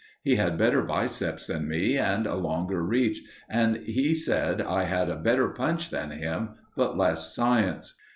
[0.23, 5.11] He had better biceps than me and a longer reach, and he said I had
[5.11, 7.93] a better punch than him, but less science.